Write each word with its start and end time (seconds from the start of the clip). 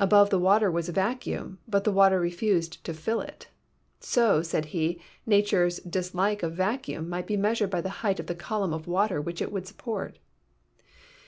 Above 0.00 0.30
the 0.30 0.38
water 0.40 0.68
was 0.68 0.88
a 0.88 0.92
vacuum, 0.92 1.60
but 1.68 1.84
the 1.84 1.92
water 1.92 2.18
refused 2.18 2.82
to 2.84 2.92
fill 2.92 3.20
it. 3.20 3.46
So, 4.00 4.42
said 4.42 4.64
he, 4.74 5.00
Nature's 5.26 5.78
dislike 5.78 6.42
of 6.42 6.54
a 6.54 6.56
vacuum 6.56 7.08
might 7.08 7.28
be 7.28 7.36
measured 7.36 7.70
by 7.70 7.80
the 7.80 7.88
height 8.02 8.18
of 8.18 8.26
the 8.26 8.34
column 8.34 8.74
of 8.74 8.88
water 8.88 9.20
which 9.20 9.40
it 9.40 9.52
would 9.52 9.68
support. 9.68 10.18